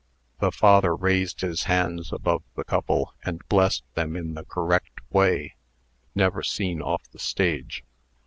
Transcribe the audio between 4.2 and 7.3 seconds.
the correct way, never seen off the